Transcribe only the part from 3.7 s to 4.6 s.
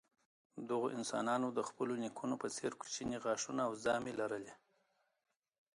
ژامې لرلې.